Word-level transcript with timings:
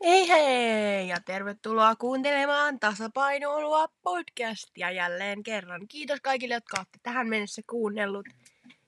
Ei 0.00 0.28
hei 0.28 1.08
ja 1.08 1.16
tervetuloa 1.26 1.96
kuuntelemaan 1.96 2.80
Tasapainoilua 2.80 3.88
podcastia 4.02 4.90
jälleen 4.90 5.42
kerran. 5.42 5.88
Kiitos 5.88 6.20
kaikille, 6.20 6.54
jotka 6.54 6.78
olette 6.78 6.98
tähän 7.02 7.28
mennessä 7.28 7.62
kuunnellut. 7.70 8.26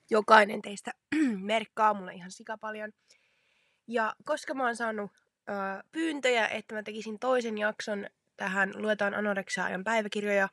Jokainen 0.09 0.61
teistä 0.61 0.91
merkkaa 1.37 1.93
mulle 1.93 2.13
ihan 2.13 2.31
sika 2.31 2.57
paljon. 2.57 2.91
Ja 3.87 4.15
koska 4.25 4.53
mä 4.53 4.65
oon 4.65 4.75
saanut 4.75 5.11
ö, 5.49 5.53
pyyntöjä, 5.91 6.47
että 6.47 6.75
mä 6.75 6.83
tekisin 6.83 7.19
toisen 7.19 7.57
jakson 7.57 8.07
tähän 8.37 8.71
Luetaan 8.75 9.13
anoreksia-ajan 9.13 9.83
päiväkirjoja, 9.83 10.49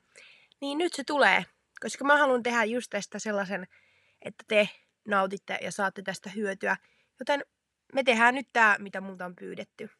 niin 0.60 0.78
nyt 0.78 0.92
se 0.92 1.04
tulee. 1.04 1.44
Koska 1.80 2.04
mä 2.04 2.18
haluan 2.18 2.42
tehdä 2.42 2.64
just 2.64 2.90
tästä 2.90 3.18
sellaisen, 3.18 3.66
että 4.22 4.44
te 4.48 4.68
nautitte 5.08 5.58
ja 5.62 5.72
saatte 5.72 6.02
tästä 6.02 6.30
hyötyä. 6.30 6.76
Joten 7.18 7.44
me 7.92 8.02
tehdään 8.02 8.34
nyt 8.34 8.48
tää, 8.52 8.76
mitä 8.78 9.00
multa 9.00 9.24
on 9.24 9.36
pyydetty. 9.36 9.90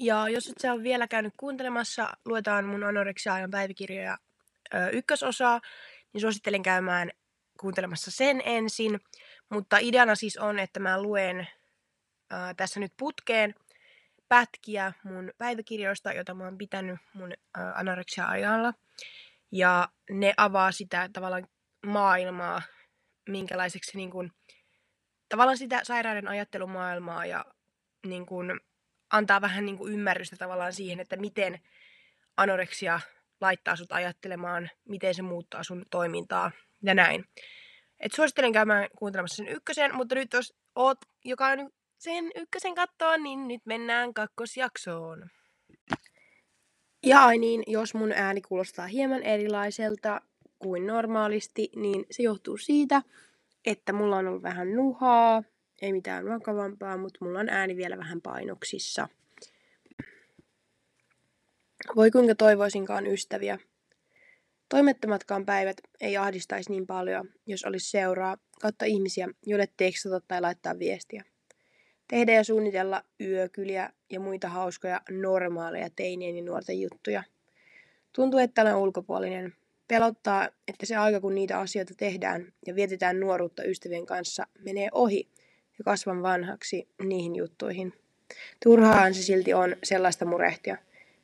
Ja 0.00 0.28
jos 0.28 0.48
et 0.48 0.58
sä 0.60 0.72
ole 0.72 0.82
vielä 0.82 1.08
käynyt 1.08 1.34
kuuntelemassa, 1.36 2.16
luetaan 2.24 2.64
mun 2.64 2.84
anoreksia-ajan 2.84 3.50
päiväkirjoja 3.50 4.18
ö, 4.74 4.90
ykkösosaa, 4.90 5.60
niin 6.12 6.20
suosittelen 6.20 6.62
käymään 6.62 7.10
kuuntelemassa 7.60 8.10
sen 8.10 8.42
ensin. 8.44 9.00
Mutta 9.48 9.78
ideana 9.78 10.14
siis 10.14 10.36
on, 10.36 10.58
että 10.58 10.80
mä 10.80 11.02
luen 11.02 11.48
ö, 12.32 12.36
tässä 12.56 12.80
nyt 12.80 12.92
putkeen 12.96 13.54
pätkiä 14.28 14.92
mun 15.04 15.32
päiväkirjoista, 15.38 16.12
joita 16.12 16.34
mä 16.34 16.44
oon 16.44 16.58
pitänyt 16.58 17.00
mun 17.14 17.32
ö, 17.32 17.36
anoreksia-ajalla. 17.74 18.74
Ja 19.52 19.88
ne 20.10 20.34
avaa 20.36 20.72
sitä 20.72 21.10
tavallaan 21.12 21.48
maailmaa, 21.86 22.62
minkälaiseksi 23.28 23.96
niin 23.96 24.10
kun, 24.10 24.32
tavallaan 25.28 25.58
sitä 25.58 25.80
sairauden 25.82 26.28
ajattelumaailmaa 26.28 27.26
ja 27.26 27.44
niin 28.06 28.26
kun, 28.26 28.60
antaa 29.10 29.40
vähän 29.40 29.66
niin 29.66 29.78
kuin 29.78 29.92
ymmärrystä 29.92 30.36
tavallaan 30.36 30.72
siihen, 30.72 31.00
että 31.00 31.16
miten 31.16 31.60
anoreksia 32.36 33.00
laittaa 33.40 33.76
sut 33.76 33.92
ajattelemaan, 33.92 34.70
miten 34.88 35.14
se 35.14 35.22
muuttaa 35.22 35.62
sun 35.62 35.86
toimintaa 35.90 36.50
ja 36.82 36.94
näin. 36.94 37.24
Et 38.00 38.12
suosittelen 38.12 38.52
käymään 38.52 38.88
kuuntelemassa 38.98 39.36
sen 39.36 39.48
ykkösen, 39.48 39.94
mutta 39.94 40.14
nyt 40.14 40.32
jos 40.32 40.54
oot, 40.74 40.98
joka 41.24 41.46
on 41.46 41.70
sen 41.98 42.30
ykkösen 42.34 42.74
kattoa, 42.74 43.16
niin 43.16 43.48
nyt 43.48 43.66
mennään 43.66 44.14
kakkosjaksoon. 44.14 45.30
Ja 47.06 47.28
niin, 47.30 47.62
jos 47.66 47.94
mun 47.94 48.12
ääni 48.12 48.40
kuulostaa 48.40 48.86
hieman 48.86 49.22
erilaiselta 49.22 50.20
kuin 50.58 50.86
normaalisti, 50.86 51.70
niin 51.76 52.06
se 52.10 52.22
johtuu 52.22 52.56
siitä, 52.56 53.02
että 53.66 53.92
mulla 53.92 54.16
on 54.16 54.26
ollut 54.26 54.42
vähän 54.42 54.72
nuhaa, 54.72 55.42
ei 55.82 55.92
mitään 55.92 56.28
vakavampaa, 56.28 56.96
mutta 56.96 57.24
mulla 57.24 57.40
on 57.40 57.48
ääni 57.48 57.76
vielä 57.76 57.98
vähän 57.98 58.20
painoksissa. 58.20 59.08
Voi 61.96 62.10
kuinka 62.10 62.34
toivoisinkaan 62.34 63.06
ystäviä. 63.06 63.58
Toimettomatkaan 64.68 65.46
päivät 65.46 65.76
ei 66.00 66.16
ahdistaisi 66.16 66.70
niin 66.70 66.86
paljon, 66.86 67.28
jos 67.46 67.64
olisi 67.64 67.90
seuraa 67.90 68.36
kautta 68.60 68.84
ihmisiä, 68.84 69.28
joille 69.46 69.68
tekstata 69.76 70.20
tai 70.20 70.40
laittaa 70.40 70.78
viestiä. 70.78 71.24
Tehdä 72.08 72.32
ja 72.32 72.44
suunnitella 72.44 73.04
yökyliä 73.20 73.90
ja 74.10 74.20
muita 74.20 74.48
hauskoja 74.48 75.00
normaaleja 75.10 75.88
teinien 75.96 76.36
ja 76.36 76.42
nuorten 76.42 76.80
juttuja. 76.80 77.22
Tuntuu, 78.12 78.40
että 78.40 78.62
olen 78.62 78.76
ulkopuolinen. 78.76 79.54
Pelottaa, 79.88 80.48
että 80.68 80.86
se 80.86 80.96
aika 80.96 81.20
kun 81.20 81.34
niitä 81.34 81.58
asioita 81.58 81.94
tehdään 81.94 82.52
ja 82.66 82.74
vietetään 82.74 83.20
nuoruutta 83.20 83.64
ystävien 83.64 84.06
kanssa 84.06 84.46
menee 84.58 84.88
ohi 84.92 85.28
ja 85.78 85.84
kasvan 85.84 86.22
vanhaksi 86.22 86.88
niihin 87.02 87.36
juttuihin. 87.36 87.92
Turhaan 88.62 89.14
se 89.14 89.22
silti 89.22 89.54
on 89.54 89.76
sellaista 89.82 90.24
murehtia. 90.24 90.76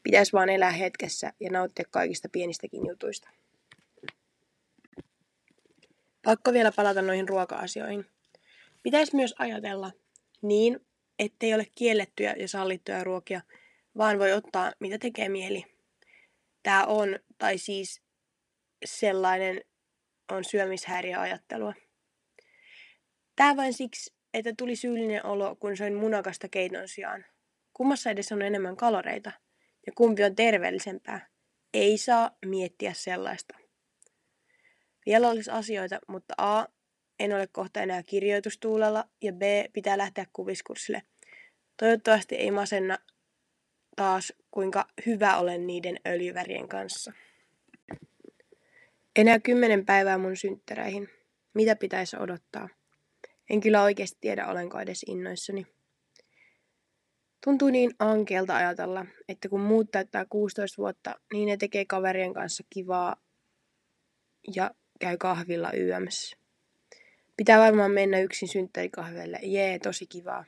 Pitäisi 0.03 0.33
vaan 0.33 0.49
elää 0.49 0.71
hetkessä 0.71 1.33
ja 1.41 1.51
nauttia 1.51 1.85
kaikista 1.91 2.29
pienistäkin 2.29 2.87
jutuista. 2.89 3.29
Pakko 6.25 6.53
vielä 6.53 6.73
palata 6.73 7.03
noihin 7.03 7.29
ruoka-asioihin. 7.29 8.07
Pitäisi 8.83 9.17
myös 9.17 9.35
ajatella 9.39 9.91
niin, 10.43 10.81
ettei 11.19 11.55
ole 11.55 11.67
kiellettyjä 11.75 12.35
ja 12.39 12.49
sallittuja 12.49 13.05
ruokia, 13.05 13.41
vaan 13.99 14.19
voi 14.19 14.33
ottaa 14.33 14.73
mitä 14.81 14.99
tekee 14.99 15.29
mieli. 15.29 15.65
Tämä 16.63 16.85
on, 16.85 17.19
tai 17.39 17.59
siis 17.59 18.03
sellainen 18.85 19.61
on 20.31 20.45
syömishäiriöajattelua. 20.45 21.75
Tämä 23.37 23.57
vain 23.57 23.73
siksi, 23.73 24.15
että 24.35 24.55
tuli 24.59 24.77
syyllinen 24.77 25.27
olo, 25.27 25.57
kun 25.57 25.77
söin 25.77 25.95
munakasta 25.95 26.49
keiton 26.49 26.89
sijaan. 26.89 27.25
Kummassa 27.73 28.11
edes 28.11 28.33
on 28.33 28.43
enemmän 28.43 28.77
kaloreita? 28.77 29.33
Ja 29.87 29.93
kumpi 29.97 30.25
on 30.25 30.37
terveellisempää? 30.37 31.29
Ei 31.75 31.99
saa 31.99 32.37
miettiä 32.47 32.93
sellaista. 32.93 33.59
Vielä 35.07 35.29
olisi 35.29 35.51
asioita, 35.51 35.99
mutta 36.09 36.35
A. 36.39 36.67
En 37.19 37.33
ole 37.33 37.47
kohta 37.47 37.83
enää 37.83 38.03
kirjoitustuulella 38.03 39.09
ja 39.23 39.33
B. 39.33 39.43
Pitää 39.73 39.99
lähteä 39.99 40.27
kuviskurssille. 40.33 41.03
Toivottavasti 41.77 42.35
ei 42.35 42.51
masenna 42.51 42.99
taas, 43.97 44.33
kuinka 44.51 44.87
hyvä 45.07 45.39
olen 45.39 45.67
niiden 45.67 45.97
öljyvärien 46.07 46.69
kanssa. 46.69 47.13
Enää 49.17 49.39
kymmenen 49.41 49.87
päivää 49.87 50.19
mun 50.19 50.37
synttäreihin. 50.37 51.09
Mitä 51.55 51.77
pitäisi 51.77 52.17
odottaa? 52.17 52.69
En 53.51 53.61
kyllä 53.61 53.83
oikeasti 53.83 54.19
tiedä, 54.21 54.47
olenko 54.47 54.81
edes 54.81 55.03
innoissani. 55.09 55.67
Tuntuu 57.45 57.71
niin 57.71 57.91
ankeelta 57.99 58.57
ajatella, 58.57 59.07
että 59.29 59.49
kun 59.49 59.61
muut 59.61 59.91
täyttää 59.91 60.25
16 60.29 60.83
vuotta, 60.83 61.15
niin 61.33 61.49
ne 61.49 61.57
tekee 61.57 61.85
kaverien 61.85 62.35
kanssa 62.35 62.65
kivaa 62.71 63.17
ja 64.57 64.71
käy 65.01 65.17
kahvilla 65.17 65.73
YMS. 65.73 66.37
Pitää 67.37 67.59
varmaan 67.59 67.91
mennä 67.91 68.19
yksin 68.19 68.49
synttärikahvelle. 68.49 69.39
Jee, 69.43 69.79
tosi 69.79 70.07
kivaa. 70.07 70.45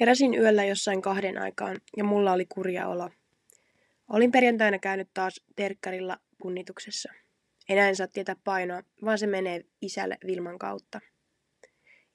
Heräsin 0.00 0.34
yöllä 0.34 0.64
jossain 0.64 1.02
kahden 1.02 1.38
aikaan 1.38 1.80
ja 1.96 2.04
mulla 2.04 2.32
oli 2.32 2.46
kurja 2.46 2.88
olo. 2.88 3.10
Olin 4.08 4.32
perjantaina 4.32 4.78
käynyt 4.78 5.08
taas 5.14 5.40
terkkarilla 5.56 6.18
punnituksessa. 6.38 7.12
Enää 7.68 7.88
en 7.88 7.96
saa 7.96 8.06
tietää 8.06 8.36
painoa, 8.44 8.82
vaan 9.04 9.18
se 9.18 9.26
menee 9.26 9.64
isälle 9.80 10.18
Vilman 10.26 10.58
kautta. 10.58 11.00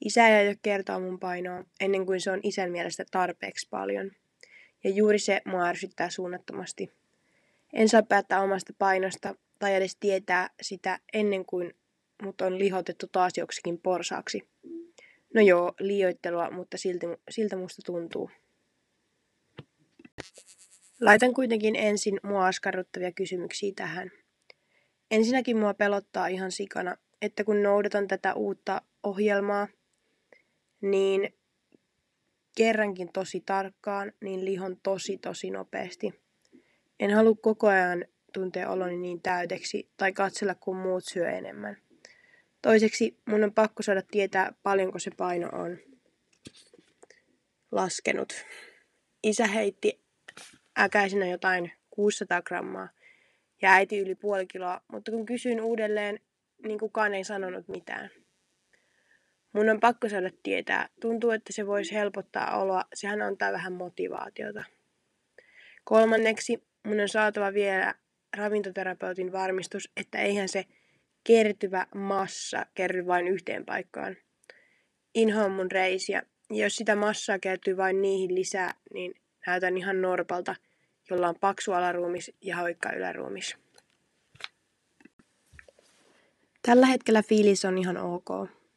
Isä 0.06 0.28
ei 0.28 0.36
aio 0.36 0.56
kertoa 0.62 1.00
mun 1.00 1.20
painoa 1.20 1.64
ennen 1.80 2.06
kuin 2.06 2.22
se 2.22 2.32
on 2.32 2.40
isän 2.44 2.72
mielestä 2.72 3.06
tarpeeksi 3.12 3.68
paljon. 3.70 4.12
Ja 4.84 4.90
juuri 4.90 5.20
se 5.20 5.42
mua 5.46 5.66
ärsyttää 5.66 6.10
suunnattomasti. 6.10 6.92
En 7.74 7.90
saa 7.90 8.04
päättää 8.04 8.42
omasta 8.42 8.74
painosta 8.78 9.36
tai 9.60 9.76
edes 9.76 9.98
tietää 10.00 10.50
sitä 10.62 11.00
ennen 11.14 11.46
kuin 11.46 11.74
mut 12.24 12.42
on 12.42 12.60
lihotettu 12.60 13.08
taas 13.08 13.34
joksikin 13.38 13.80
porsaaksi. 13.80 14.50
No 15.34 15.42
joo, 15.42 15.74
liioittelua, 15.80 16.52
mutta 16.52 16.78
silti, 16.78 17.06
siltä 17.30 17.56
musta 17.56 17.81
tuntuu. 17.86 18.31
Laitan 21.02 21.34
kuitenkin 21.34 21.76
ensin 21.76 22.20
mua 22.24 22.48
askarruttavia 22.48 23.12
kysymyksiä 23.12 23.74
tähän. 23.76 24.12
Ensinnäkin 25.12 25.58
mua 25.58 25.74
pelottaa 25.74 26.28
ihan 26.28 26.52
sikana, 26.52 26.96
että 27.22 27.44
kun 27.44 27.64
noudatan 27.64 28.08
tätä 28.08 28.34
uutta 28.34 28.81
ohjelmaa, 29.03 29.68
niin 30.81 31.34
kerrankin 32.58 33.12
tosi 33.14 33.44
tarkkaan, 33.46 34.14
niin 34.22 34.46
lihon 34.46 34.78
tosi 34.84 35.18
tosi 35.18 35.50
nopeasti. 35.50 36.22
En 37.00 37.12
halua 37.12 37.36
koko 37.42 37.68
ajan 37.68 38.06
tuntea 38.34 38.69
oloni 38.69 38.98
niin 38.98 39.22
täydeksi 39.22 39.90
tai 39.98 40.14
katsella, 40.14 40.56
kun 40.56 40.78
muut 40.78 41.03
syö 41.06 41.30
enemmän. 41.30 41.78
Toiseksi 42.62 43.18
mun 43.25 43.44
on 43.44 43.54
pakko 43.54 43.83
saada 43.83 44.01
tietää, 44.12 44.54
paljonko 44.63 45.00
se 45.00 45.12
paino 45.18 45.50
on 45.51 45.78
laskenut. 47.72 48.33
Isä 49.24 49.48
heitti 49.48 50.01
äkäisenä 50.80 51.28
jotain 51.28 51.72
600 51.89 52.42
grammaa 52.42 52.89
ja 53.61 53.73
äiti 53.73 54.00
yli 54.00 54.15
puoli 54.15 54.47
kiloa, 54.47 54.81
mutta 54.88 55.11
kun 55.11 55.25
kysyin 55.25 55.61
uudelleen, 55.61 56.19
niin 56.63 56.79
kukaan 56.79 57.13
ei 57.13 57.23
sanonut 57.23 57.67
mitään. 57.67 58.09
Mun 59.53 59.69
on 59.69 59.79
pakko 59.79 60.09
saada 60.09 60.29
tietää. 60.44 60.89
Tuntuu, 61.01 61.31
että 61.31 61.53
se 61.53 61.67
voisi 61.67 61.95
helpottaa 61.95 62.61
oloa. 62.61 62.83
Sehän 62.94 63.21
antaa 63.21 63.51
vähän 63.51 63.73
motivaatiota. 63.73 64.63
Kolmanneksi, 65.83 66.63
mun 66.88 67.00
on 67.00 67.09
saatava 67.09 67.53
vielä 67.53 67.95
ravintoterapeutin 68.38 69.31
varmistus, 69.31 69.91
että 69.97 70.21
eihän 70.21 70.50
se 70.50 70.65
kertyvä 71.23 71.88
massa 71.95 72.65
kerry 72.73 73.07
vain 73.07 73.27
yhteen 73.27 73.65
paikkaan. 73.65 74.17
Inhoan 75.15 75.51
mun 75.51 75.71
reisiä. 75.71 76.23
Jos 76.50 76.75
sitä 76.75 76.95
massaa 76.95 77.39
kertyy 77.39 77.77
vain 77.77 78.01
niihin 78.01 78.35
lisää, 78.35 78.73
niin 78.94 79.13
näytän 79.47 79.77
ihan 79.77 80.01
norpalta– 80.01 80.56
jolla 81.09 81.29
on 81.29 81.35
paksu 81.39 81.71
alaruumis 81.71 82.31
ja 82.41 82.57
hoikka 82.57 82.91
yläruumis. 82.91 83.57
Tällä 86.61 86.85
hetkellä 86.85 87.23
fiilis 87.23 87.65
on 87.65 87.77
ihan 87.77 87.97
ok. 87.97 88.29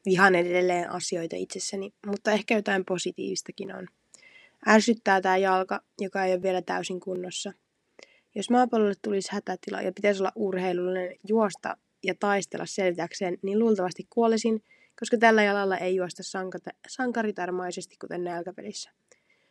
vihan 0.05 0.35
edelleen 0.35 0.91
asioita 0.91 1.37
itsessäni, 1.37 1.93
mutta 2.07 2.33
ehkä 2.33 2.55
jotain 2.55 2.85
positiivistakin 2.85 3.75
on. 3.75 3.89
Ärsyttää 4.69 5.21
tämä 5.21 5.37
jalka, 5.37 5.81
joka 6.01 6.25
ei 6.25 6.33
ole 6.33 6.43
vielä 6.43 6.63
täysin 6.63 7.01
kunnossa. 7.01 7.53
Jos 8.35 8.51
maapallolle 8.51 8.95
tulisi 9.03 9.33
hätätila 9.33 9.83
ja 9.83 9.93
pitäisi 9.93 10.23
olla 10.23 10.33
urheilullinen 10.35 11.17
juosta 11.29 11.77
ja 12.03 12.15
taistella 12.21 12.67
selvitäkseen, 12.67 13.39
niin 13.43 13.59
luultavasti 13.59 14.07
kuolisin, 14.11 14.63
koska 15.01 15.19
tällä 15.19 15.43
jalalla 15.43 15.77
ei 15.77 15.97
juosta 15.97 16.23
sankata- 16.23 16.77
sankaritarmaisesti 16.89 17.97
kuten 18.01 18.25
nälkäpelissä. 18.25 18.91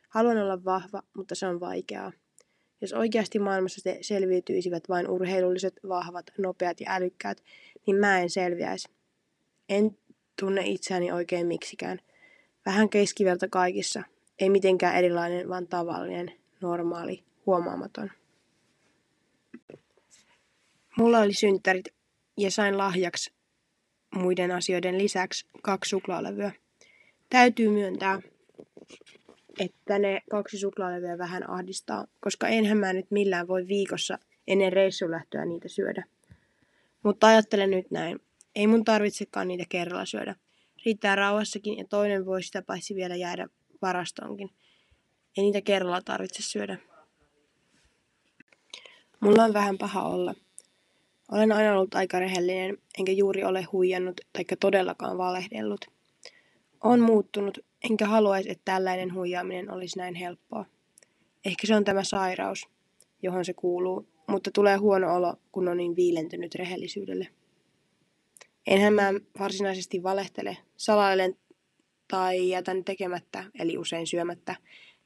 Haluan 0.09 0.37
olla 0.37 0.63
vahva, 0.63 1.01
mutta 1.17 1.35
se 1.35 1.47
on 1.47 1.59
vaikeaa. 1.59 2.11
Jos 2.81 2.93
oikeasti 2.93 3.39
maailmassa 3.39 3.81
se 3.81 3.97
selviytyisivät 4.01 4.89
vain 4.89 5.09
urheilulliset, 5.09 5.79
vahvat, 5.89 6.25
nopeat 6.37 6.81
ja 6.81 6.93
älykkäät, 6.93 7.43
niin 7.87 7.95
mä 7.95 8.19
en 8.19 8.29
selviäisi. 8.29 8.89
En 9.69 9.97
tunne 10.39 10.61
itseäni 10.65 11.11
oikein 11.11 11.47
miksikään. 11.47 11.99
Vähän 12.65 12.89
keskiverta 12.89 13.47
kaikissa. 13.47 14.03
Ei 14.39 14.49
mitenkään 14.49 14.95
erilainen, 14.95 15.49
vaan 15.49 15.67
tavallinen, 15.67 16.31
normaali, 16.61 17.23
huomaamaton. 17.45 18.11
Mulla 20.97 21.19
oli 21.19 21.33
synttärit 21.33 21.85
ja 22.37 22.51
sain 22.51 22.77
lahjaksi 22.77 23.33
muiden 24.15 24.51
asioiden 24.51 24.97
lisäksi 24.97 25.45
kaksi 25.61 25.89
suklaalevyä. 25.89 26.51
Täytyy 27.29 27.69
myöntää, 27.69 28.21
että 29.59 29.99
ne 29.99 30.21
kaksi 30.31 30.57
suklaalevyä 30.57 31.17
vähän 31.17 31.49
ahdistaa, 31.49 32.07
koska 32.19 32.47
enhän 32.47 32.77
mä 32.77 32.93
nyt 32.93 33.11
millään 33.11 33.47
voi 33.47 33.67
viikossa 33.67 34.17
ennen 34.47 34.73
reissulähtöä 34.73 35.45
niitä 35.45 35.67
syödä. 35.67 36.03
Mutta 37.03 37.27
ajattelen 37.27 37.69
nyt 37.69 37.91
näin. 37.91 38.19
Ei 38.55 38.67
mun 38.67 38.83
tarvitsekaan 38.83 39.47
niitä 39.47 39.63
kerralla 39.69 40.05
syödä. 40.05 40.35
Riittää 40.85 41.15
rauhassakin 41.15 41.77
ja 41.77 41.85
toinen 41.89 42.25
voi 42.25 42.43
sitä 42.43 42.61
paitsi 42.61 42.95
vielä 42.95 43.15
jäädä 43.15 43.47
varastoonkin. 43.81 44.49
Ei 45.37 45.43
niitä 45.43 45.61
kerralla 45.61 46.01
tarvitse 46.01 46.43
syödä. 46.43 46.77
Mulla 49.19 49.43
on 49.43 49.53
vähän 49.53 49.77
paha 49.77 50.03
olla. 50.03 50.35
Olen 51.31 51.51
aina 51.51 51.73
ollut 51.73 51.95
aika 51.95 52.19
rehellinen, 52.19 52.77
enkä 52.99 53.11
juuri 53.11 53.43
ole 53.43 53.63
huijannut 53.71 54.21
taikka 54.33 54.55
todellakaan 54.55 55.17
valehdellut. 55.17 55.85
On 56.81 56.99
muuttunut, 56.99 57.57
enkä 57.83 58.07
haluaisi, 58.07 58.51
että 58.51 58.65
tällainen 58.65 59.13
huijaaminen 59.13 59.71
olisi 59.71 59.97
näin 59.97 60.15
helppoa. 60.15 60.65
Ehkä 61.45 61.67
se 61.67 61.75
on 61.75 61.83
tämä 61.83 62.03
sairaus, 62.03 62.67
johon 63.21 63.45
se 63.45 63.53
kuuluu, 63.53 64.07
mutta 64.27 64.51
tulee 64.51 64.77
huono 64.77 65.15
olo, 65.15 65.35
kun 65.51 65.67
on 65.67 65.77
niin 65.77 65.95
viilentynyt 65.95 66.55
rehellisyydelle. 66.55 67.27
Enhän 68.67 68.93
mä 68.93 69.13
varsinaisesti 69.39 70.03
valehtele, 70.03 70.57
salailen 70.77 71.37
tai 72.07 72.49
jätän 72.49 72.83
tekemättä, 72.83 73.43
eli 73.59 73.77
usein 73.77 74.07
syömättä, 74.07 74.55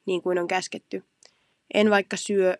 niin 0.06 0.22
kuin 0.22 0.38
on 0.38 0.48
käsketty. 0.48 1.04
En 1.74 1.90
vaikka 1.90 2.16
syö 2.16 2.56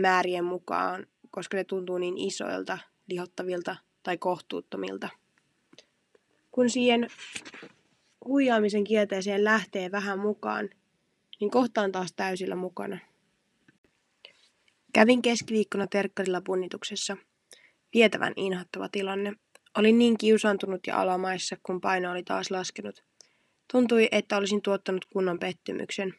määrien 0.00 0.44
mukaan, 0.44 1.06
koska 1.30 1.56
ne 1.56 1.64
tuntuu 1.64 1.98
niin 1.98 2.18
isoilta, 2.18 2.78
lihottavilta 3.08 3.76
tai 4.02 4.18
kohtuuttomilta. 4.18 5.08
Kun 6.50 6.70
siihen 6.70 7.08
huijaamisen 8.26 8.84
kierteeseen 8.84 9.44
lähtee 9.44 9.90
vähän 9.90 10.18
mukaan, 10.18 10.70
niin 11.40 11.50
kohtaan 11.50 11.92
taas 11.92 12.12
täysillä 12.12 12.56
mukana. 12.56 12.98
Kävin 14.92 15.22
keskiviikkona 15.22 15.86
terkkarilla 15.86 16.40
punnituksessa. 16.40 17.16
Vietävän 17.94 18.32
inhottava 18.36 18.88
tilanne. 18.88 19.32
Olin 19.78 19.98
niin 19.98 20.18
kiusaantunut 20.18 20.86
ja 20.86 21.00
alamaissa, 21.00 21.56
kun 21.62 21.80
paino 21.80 22.10
oli 22.10 22.22
taas 22.22 22.50
laskenut. 22.50 23.04
Tuntui, 23.72 24.08
että 24.12 24.36
olisin 24.36 24.62
tuottanut 24.62 25.04
kunnon 25.04 25.38
pettymyksen. 25.38 26.14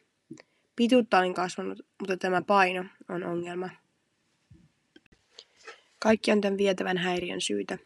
Pituutta 0.76 1.18
olin 1.18 1.34
kasvanut, 1.34 1.78
mutta 2.00 2.16
tämä 2.16 2.42
paino 2.42 2.84
on 3.08 3.24
ongelma. 3.24 3.70
Kaikki 5.98 6.32
on 6.32 6.40
tämän 6.40 6.58
vietävän 6.58 6.98
häiriön 6.98 7.40
syytä. 7.40 7.78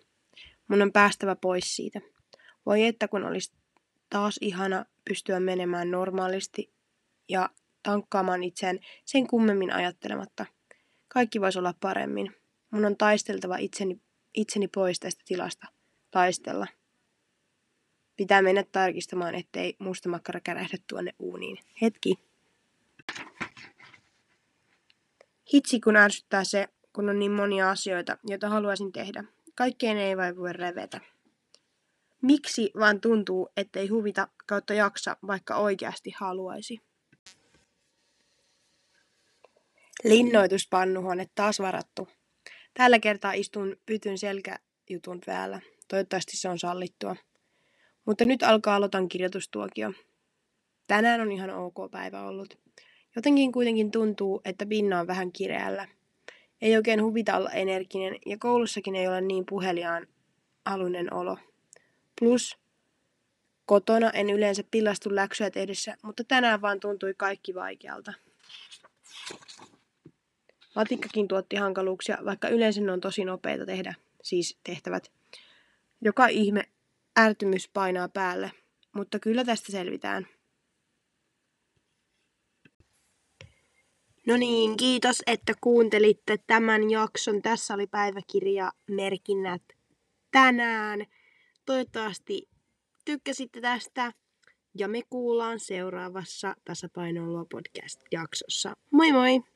Mun 0.68 0.82
on 0.82 0.92
päästävä 0.92 1.36
pois 1.36 1.76
siitä. 1.76 2.00
Voi 2.66 2.86
että 2.86 3.08
kun 3.08 3.24
olisi 3.24 3.52
taas 4.12 4.38
ihana 4.40 4.84
pystyä 5.04 5.40
menemään 5.40 5.90
normaalisti 5.90 6.72
ja 7.28 7.50
tankkaamaan 7.82 8.42
itseään 8.42 8.78
sen 9.04 9.26
kummemmin 9.26 9.72
ajattelematta. 9.72 10.46
Kaikki 11.08 11.40
voisi 11.40 11.58
olla 11.58 11.74
paremmin. 11.80 12.36
Mun 12.70 12.84
on 12.84 12.96
taisteltava 12.96 13.56
itseni, 13.56 14.00
itseni 14.34 14.68
pois 14.68 15.00
tästä 15.00 15.22
tilasta. 15.26 15.66
Taistella. 16.10 16.66
Pitää 18.16 18.42
mennä 18.42 18.64
tarkistamaan, 18.72 19.34
ettei 19.34 19.76
musta 19.78 20.08
makkara 20.08 20.40
kärähdä 20.40 20.78
tuonne 20.88 21.14
uuniin. 21.18 21.58
Hetki. 21.82 22.14
Hitsi 25.54 25.80
kun 25.80 25.96
ärsyttää 25.96 26.44
se, 26.44 26.68
kun 26.92 27.08
on 27.08 27.18
niin 27.18 27.32
monia 27.32 27.70
asioita, 27.70 28.18
joita 28.24 28.48
haluaisin 28.48 28.92
tehdä. 28.92 29.24
Kaikkeen 29.54 29.96
ei 29.96 30.16
vain 30.16 30.36
voi 30.36 30.52
revetä. 30.52 31.00
Miksi 32.22 32.70
vaan 32.78 33.00
tuntuu, 33.00 33.48
ettei 33.56 33.88
huvita 33.88 34.28
kautta 34.46 34.74
jaksa, 34.74 35.16
vaikka 35.26 35.56
oikeasti 35.56 36.12
haluaisi? 36.16 36.80
Linnoituspannuhuone 40.04 41.26
taas 41.34 41.60
varattu. 41.60 42.08
Tällä 42.74 42.98
kertaa 42.98 43.32
istun 43.32 43.76
pytyn 43.86 44.18
selkäjutun 44.18 45.20
päällä. 45.26 45.60
Toivottavasti 45.88 46.36
se 46.36 46.48
on 46.48 46.58
sallittua. 46.58 47.16
Mutta 48.04 48.24
nyt 48.24 48.42
alkaa 48.42 48.76
aloitan 48.76 49.08
kirjoitustuokio. 49.08 49.92
Tänään 50.86 51.20
on 51.20 51.32
ihan 51.32 51.50
ok 51.50 51.90
päivä 51.90 52.22
ollut. 52.22 52.58
Jotenkin 53.16 53.52
kuitenkin 53.52 53.90
tuntuu, 53.90 54.40
että 54.44 54.66
pinna 54.66 55.00
on 55.00 55.06
vähän 55.06 55.32
kireällä. 55.32 55.88
Ei 56.60 56.76
oikein 56.76 57.02
huvita 57.02 57.36
olla 57.36 57.50
energinen 57.50 58.16
ja 58.26 58.38
koulussakin 58.38 58.94
ei 58.94 59.08
ole 59.08 59.20
niin 59.20 59.44
puheliaan 59.48 60.06
alunen 60.64 61.14
olo. 61.14 61.38
Plus 62.20 62.58
kotona 63.66 64.10
en 64.10 64.30
yleensä 64.30 64.64
pillastu 64.70 65.14
läksyä 65.14 65.50
edessä, 65.54 65.96
mutta 66.02 66.24
tänään 66.24 66.60
vaan 66.60 66.80
tuntui 66.80 67.14
kaikki 67.16 67.54
vaikealta. 67.54 68.12
Matikkakin 70.74 71.28
tuotti 71.28 71.56
hankaluuksia, 71.56 72.18
vaikka 72.24 72.48
yleensä 72.48 72.80
ne 72.80 72.92
on 72.92 73.00
tosi 73.00 73.24
nopeita 73.24 73.66
tehdä, 73.66 73.94
siis 74.22 74.58
tehtävät. 74.64 75.12
Joka 76.00 76.26
ihme 76.26 76.62
ärtymys 77.18 77.68
painaa 77.68 78.08
päälle, 78.08 78.52
mutta 78.92 79.18
kyllä 79.18 79.44
tästä 79.44 79.72
selvitään. 79.72 80.26
No 84.26 84.36
niin, 84.36 84.76
kiitos, 84.76 85.22
että 85.26 85.52
kuuntelitte 85.60 86.38
tämän 86.46 86.90
jakson. 86.90 87.42
Tässä 87.42 87.74
oli 87.74 87.86
päiväkirja 87.86 88.72
merkinnät 88.90 89.62
tänään. 90.30 91.06
Toivottavasti 91.66 92.48
tykkäsitte 93.04 93.60
tästä 93.60 94.12
ja 94.78 94.88
me 94.88 95.00
kuullaan 95.10 95.60
seuraavassa 95.60 96.54
Tasapainoilua 96.64 97.44
podcast-jaksossa. 97.44 98.72
Moi 98.90 99.12
moi! 99.12 99.51